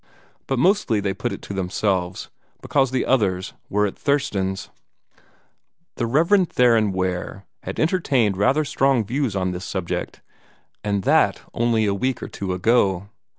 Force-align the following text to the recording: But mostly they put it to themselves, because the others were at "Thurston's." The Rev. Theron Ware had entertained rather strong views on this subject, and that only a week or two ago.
But 0.47 0.57
mostly 0.57 0.99
they 0.99 1.13
put 1.13 1.31
it 1.31 1.43
to 1.43 1.53
themselves, 1.53 2.31
because 2.59 2.89
the 2.89 3.05
others 3.05 3.53
were 3.69 3.85
at 3.85 3.95
"Thurston's." 3.95 4.71
The 5.97 6.07
Rev. 6.07 6.47
Theron 6.49 6.91
Ware 6.91 7.45
had 7.61 7.79
entertained 7.79 8.35
rather 8.35 8.65
strong 8.65 9.05
views 9.05 9.35
on 9.35 9.51
this 9.51 9.63
subject, 9.63 10.21
and 10.83 11.03
that 11.03 11.41
only 11.53 11.85
a 11.85 11.93
week 11.93 12.23
or 12.23 12.27
two 12.27 12.51
ago. 12.51 13.09